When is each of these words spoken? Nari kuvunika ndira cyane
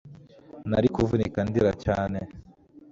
Nari 0.69 0.87
kuvunika 0.95 1.39
ndira 1.47 1.71
cyane 1.83 2.19